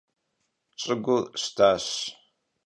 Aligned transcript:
Ş'ıgur 0.81 1.23
ştaş. 1.41 1.85